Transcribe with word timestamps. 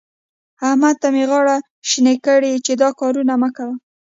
احمد 0.67 0.95
ته 1.01 1.07
مې 1.13 1.23
غاړې 1.31 1.57
شينې 1.89 2.15
کړې 2.25 2.51
چې 2.65 2.73
دا 2.81 2.89
کارونه 2.99 3.33
مه 3.41 3.49
کوه. 3.57 3.75